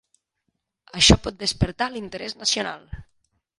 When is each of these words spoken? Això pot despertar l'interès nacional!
Això 1.01 1.17
pot 1.27 1.37
despertar 1.45 1.91
l'interès 1.93 2.37
nacional! 2.43 2.91